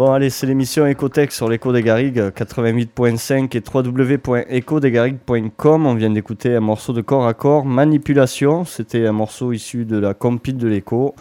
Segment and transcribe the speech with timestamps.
[0.00, 5.84] Bon, allez, c'est l'émission Ecotech sur l'écho des Garrigues, 88.5 et www.ecodesgarrigues.com.
[5.84, 8.64] On vient d'écouter un morceau de corps à corps, Manipulation.
[8.64, 11.14] C'était un morceau issu de la compile de l'écho.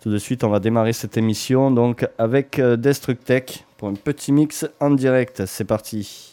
[0.00, 4.32] Tout de suite, on va démarrer cette émission donc avec euh, Destructech pour un petit
[4.32, 5.44] mix en direct.
[5.44, 6.31] C'est parti.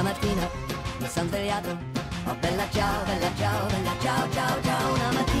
[0.00, 0.48] stamattina
[0.98, 1.76] mi sono svegliato.
[2.24, 5.39] Oh bella ciao, bella ciao, bella ciao, ciao, ciao, una mattina.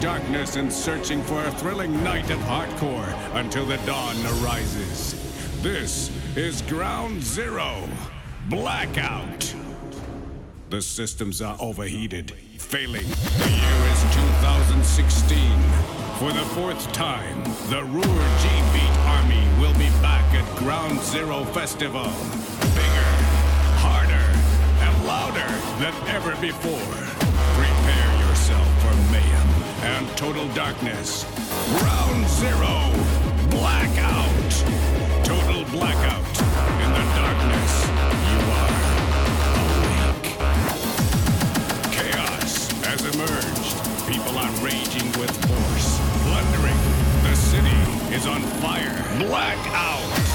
[0.00, 5.14] Darkness and searching for a thrilling night of hardcore until the dawn arises.
[5.62, 7.88] This is Ground Zero
[8.48, 9.54] Blackout.
[10.70, 13.06] The systems are overheated, failing.
[13.38, 15.38] The year is 2016.
[16.18, 21.44] For the fourth time, the Ruhr G Beat Army will be back at Ground Zero
[21.44, 22.04] Festival.
[22.74, 23.10] Bigger,
[23.78, 24.28] harder,
[24.80, 25.48] and louder
[25.80, 27.07] than ever before.
[30.18, 31.24] Total darkness.
[31.78, 32.90] Ground Zero
[33.50, 34.50] Blackout.
[35.24, 36.34] Total blackout.
[36.82, 37.86] In the darkness,
[38.26, 38.74] you are
[39.62, 40.34] awake.
[41.92, 43.76] Chaos has emerged.
[44.08, 46.80] People are raging with force, plundering.
[47.22, 47.78] The city
[48.12, 48.98] is on fire.
[49.20, 50.27] Blackout.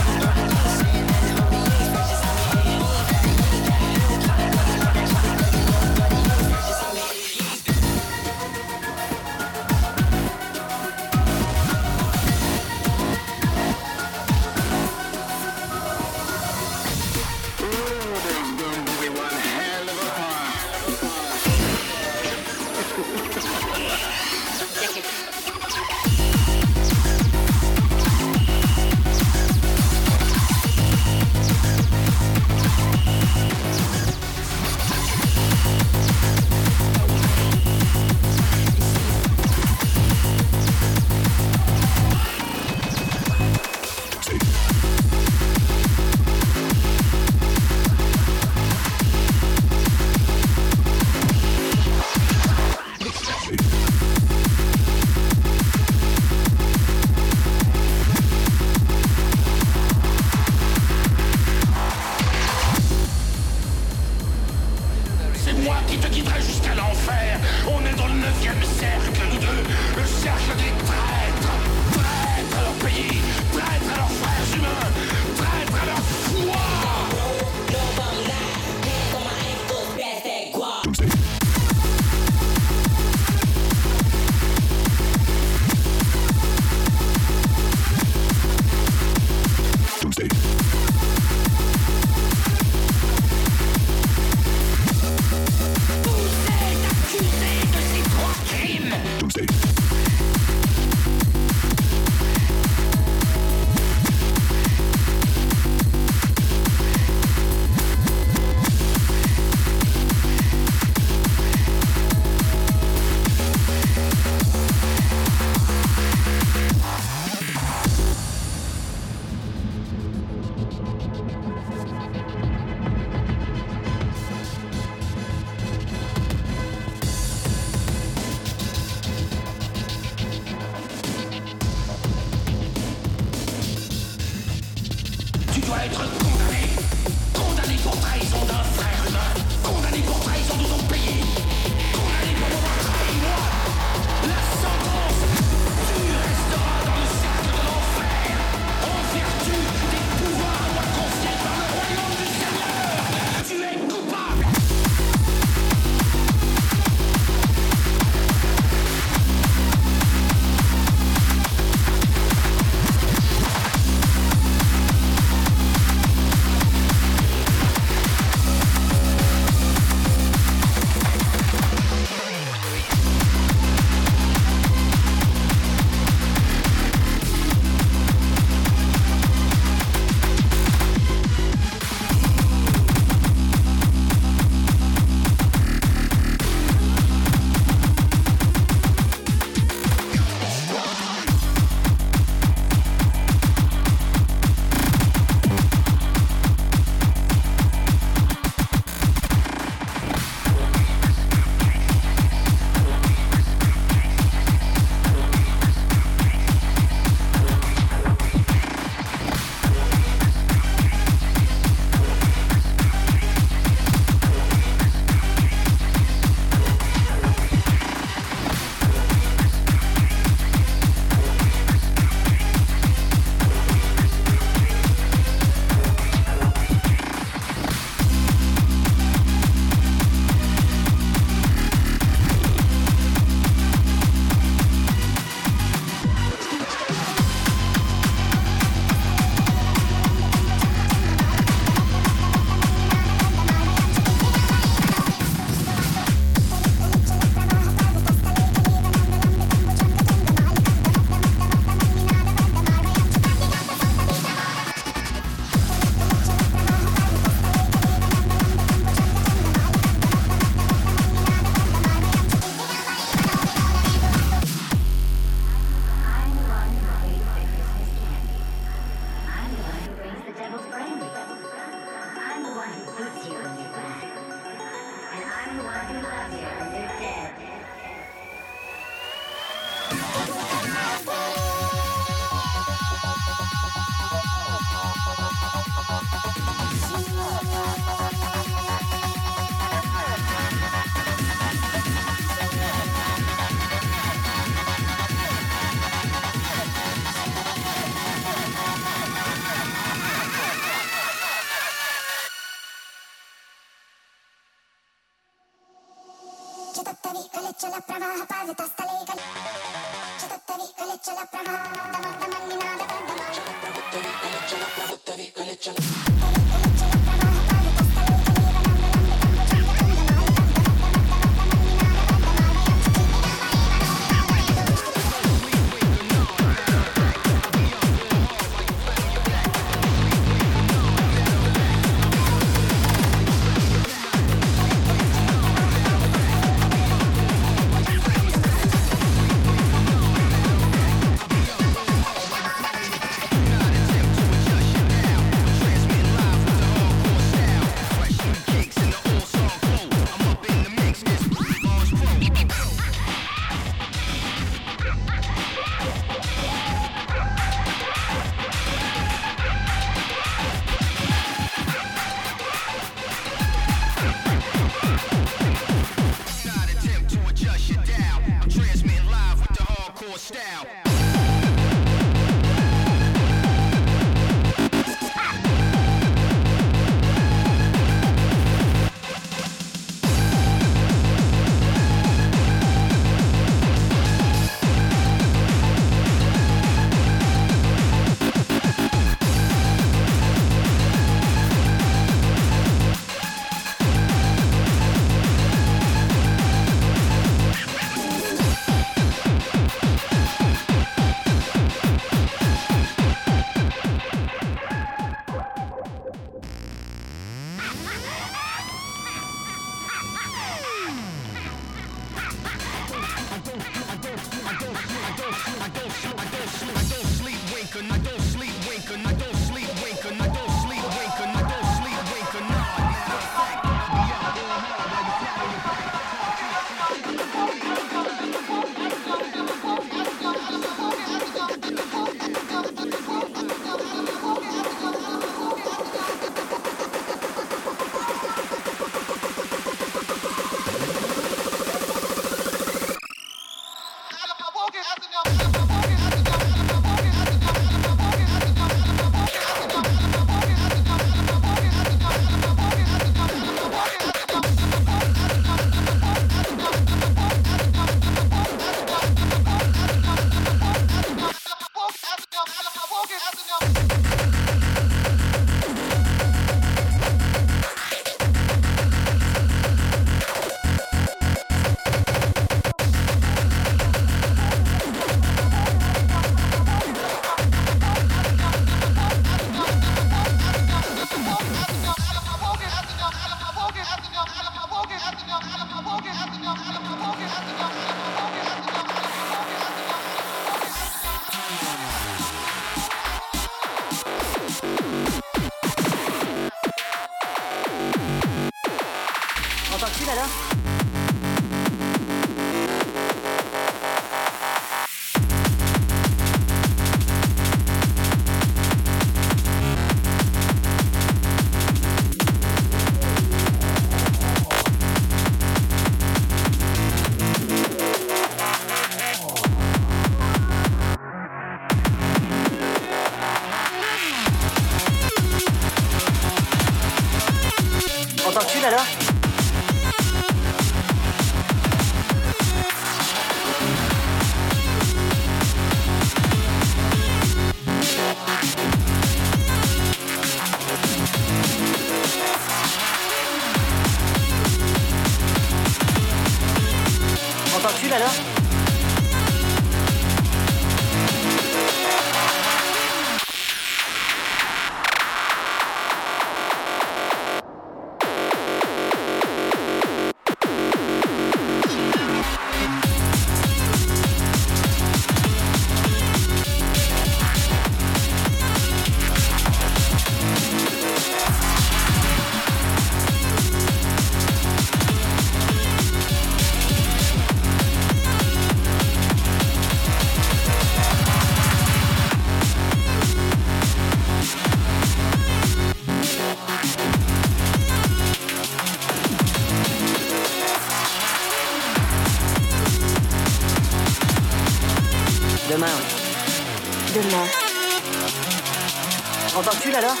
[599.75, 600.00] alors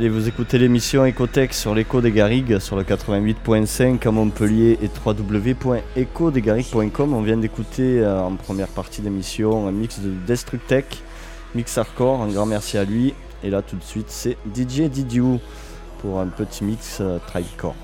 [0.00, 4.88] Allez, vous écoutez l'émission Ecotech sur l'écho des Garrigues sur le 88.5 à Montpellier et
[5.06, 7.12] www.ecodesgarrigues.com.
[7.12, 11.02] On vient d'écouter euh, en première partie d'émission un mix de Destructech,
[11.54, 12.22] Mix Hardcore.
[12.22, 13.12] Un grand merci à lui.
[13.44, 15.38] Et là, tout de suite, c'est DJ Didiou
[16.00, 17.76] pour un petit mix euh, Tribecore.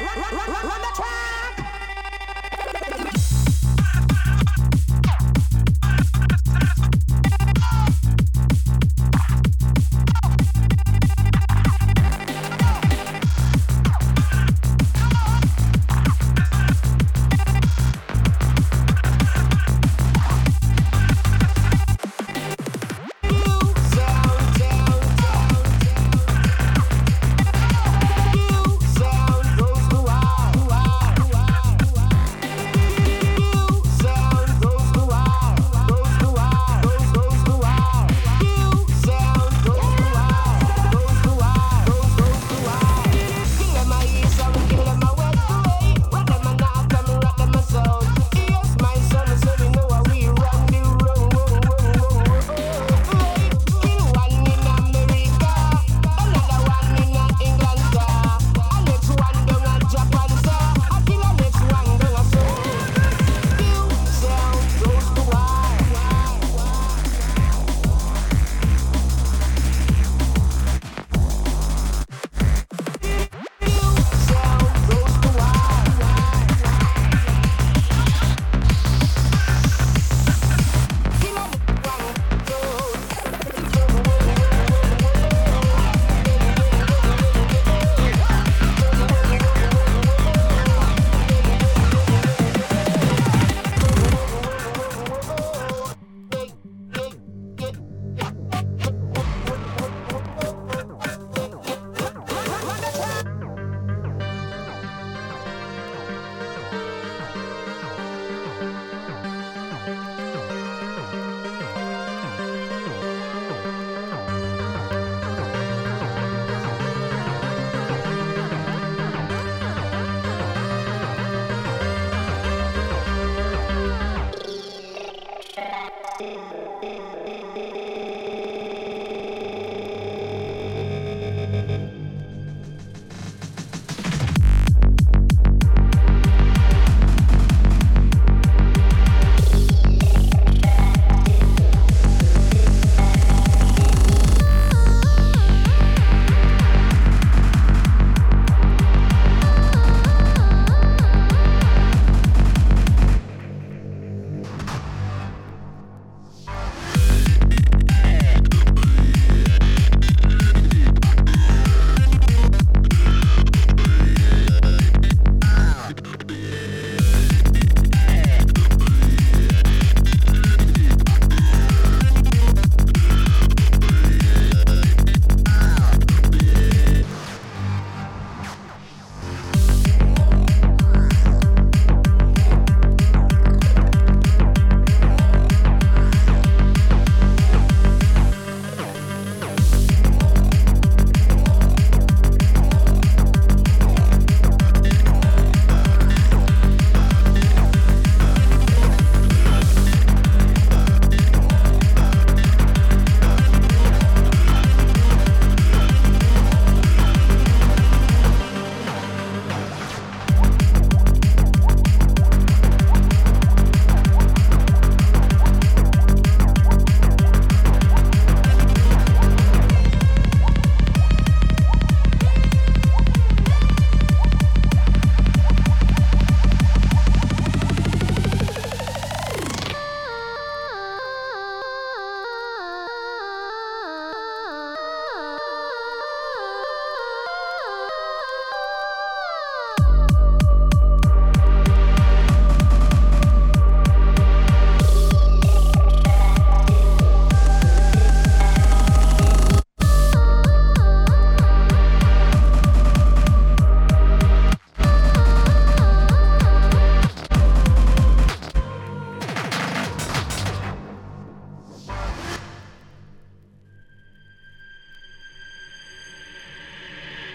[0.00, 1.38] run, run, run the track.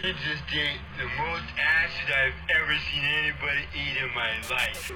[0.05, 4.91] It just ate the most acid I've ever seen anybody eat in my life.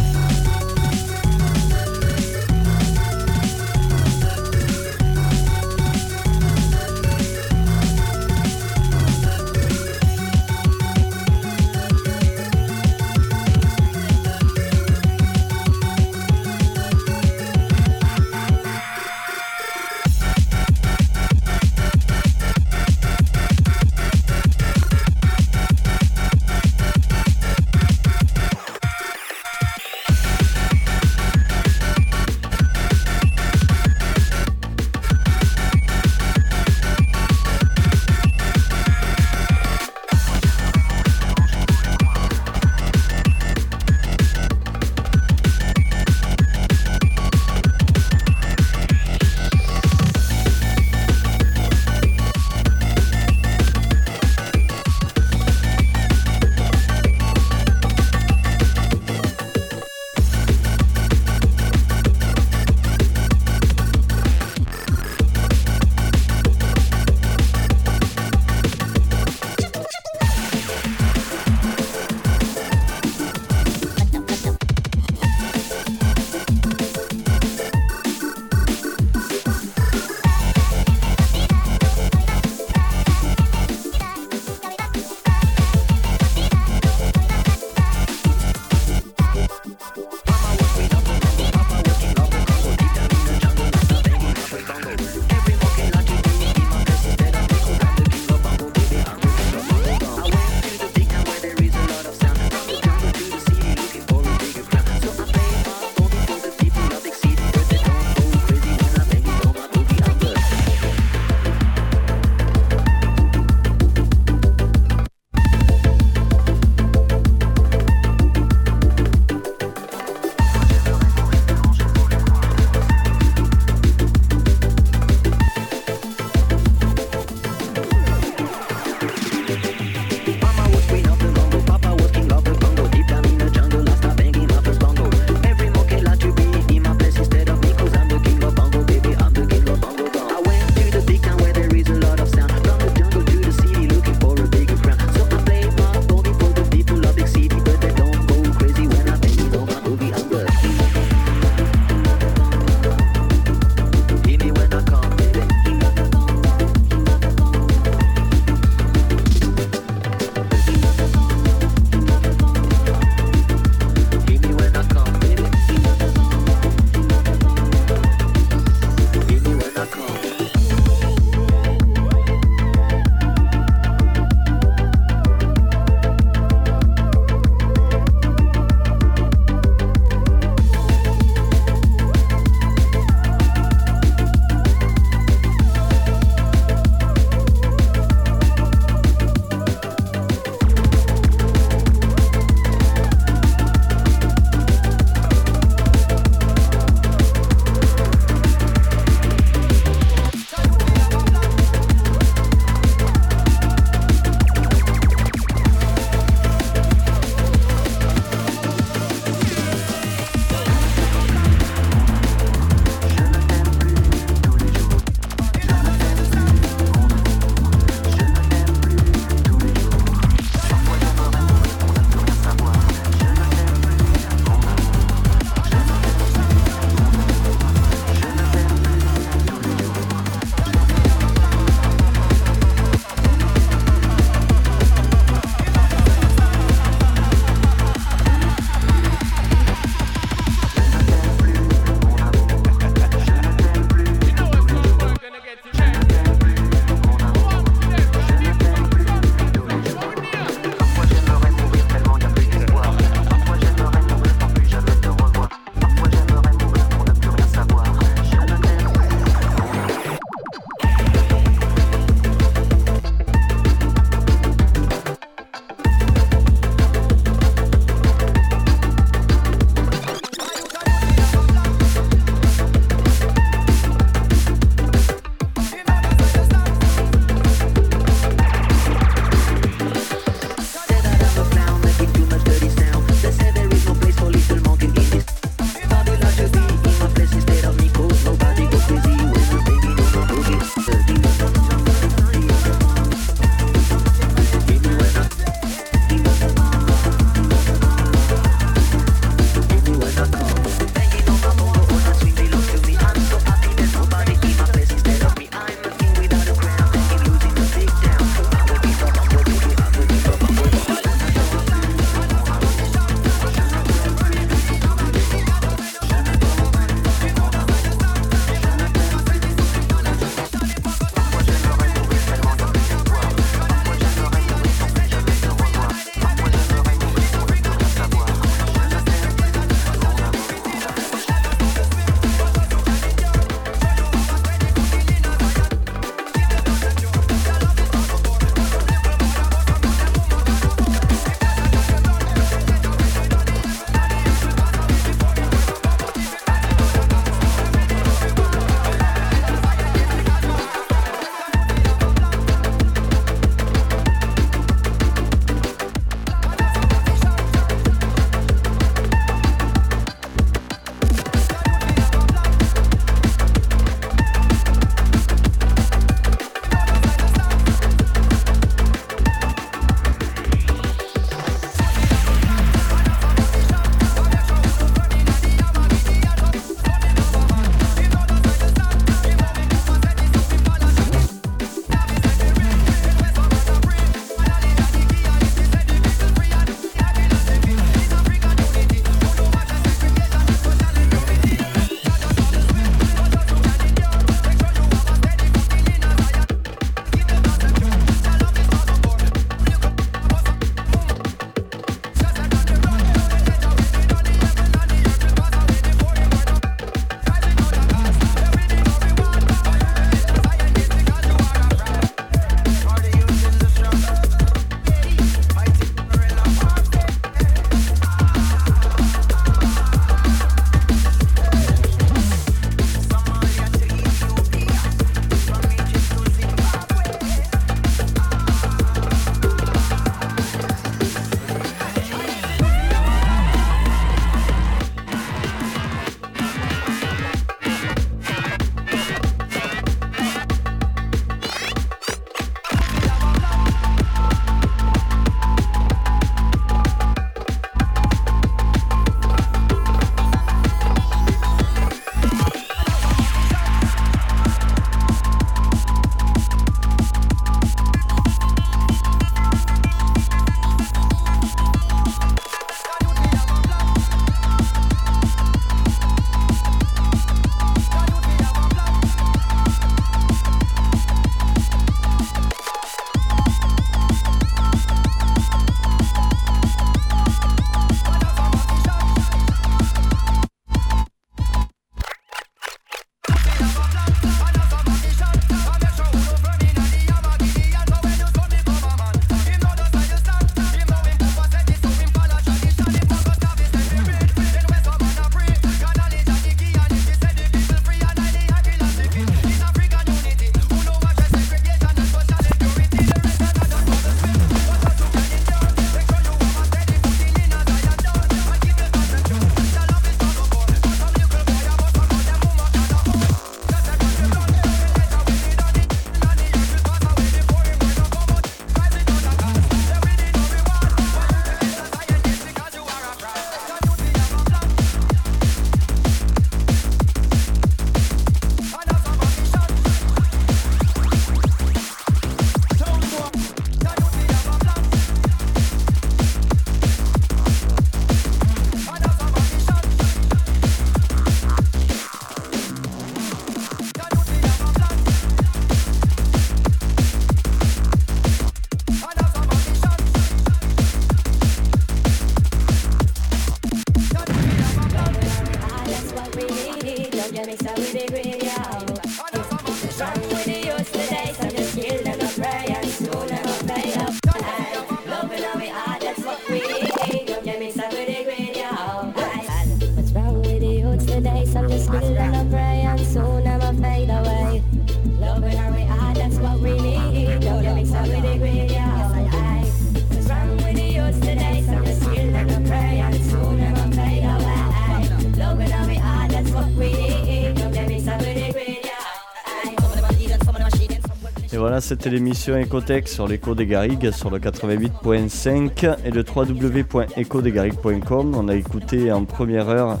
[591.94, 598.34] C'était l'émission Ecotech sur l'écho des Garrigues sur le 88.5 et le www.ecodesgarrigues.com.
[598.34, 600.00] On a écouté en première heure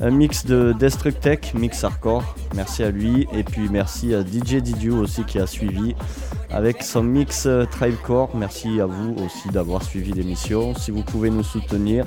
[0.00, 2.34] un mix de Destructech, mix hardcore.
[2.54, 5.94] Merci à lui et puis merci à DJ Didio aussi qui a suivi
[6.48, 8.34] avec son mix euh, Tribecore.
[8.34, 10.74] Merci à vous aussi d'avoir suivi l'émission.
[10.74, 12.06] Si vous pouvez nous soutenir,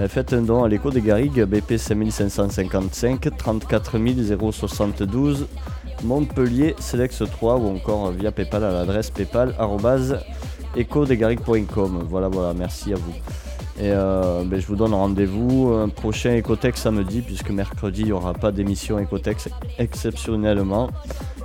[0.00, 3.96] euh, faites un don à l'écho des Garrigues, BP 5555 34
[4.50, 5.46] 072
[6.04, 12.06] Montpellier Selex 3 ou encore via PayPal à l'adresse paypal@ecodesgarrigues.com.
[12.08, 13.12] Voilà, voilà, merci à vous.
[13.78, 18.12] Et euh, ben, je vous donne rendez-vous un prochain Ecotech samedi, puisque mercredi il n'y
[18.12, 20.88] aura pas d'émission Ecotech exceptionnellement.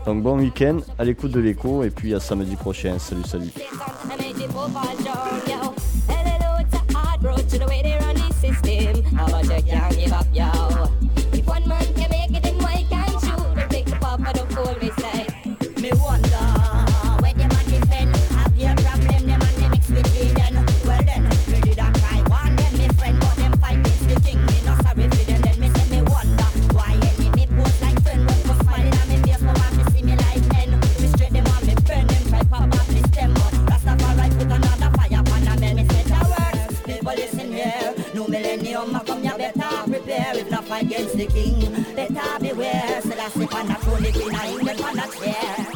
[0.06, 2.98] Donc bon week-end, à l'écoute de l'écho, et puis à samedi prochain.
[3.00, 3.50] Salut, salut.
[41.28, 41.96] the king.
[41.96, 45.71] Better beware, Selassie, pan a throne, the I in the a chair.